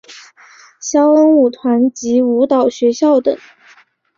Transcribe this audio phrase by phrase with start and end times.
[0.79, 3.37] 萧恩舞团及舞蹈学校等。